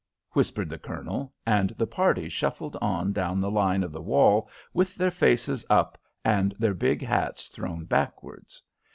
[0.31, 4.95] whispered the Colonel, and the party shuffled on down the line of the wall with
[4.95, 8.63] their faces up and their big hats thrown backwards.